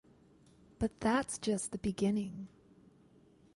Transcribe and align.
But 0.79 0.99
that’s 0.99 1.37
just 1.37 1.71
the 1.71 1.77
beginning. 1.77 2.47